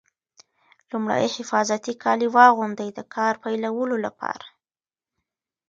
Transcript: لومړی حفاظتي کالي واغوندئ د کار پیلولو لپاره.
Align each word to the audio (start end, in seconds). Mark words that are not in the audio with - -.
لومړی 0.91 1.25
حفاظتي 1.35 1.93
کالي 2.03 2.27
واغوندئ 2.35 2.89
د 2.97 2.99
کار 3.15 3.33
پیلولو 3.43 3.97
لپاره. 4.05 4.45